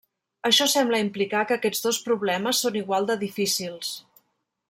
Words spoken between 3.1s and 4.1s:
de difícils.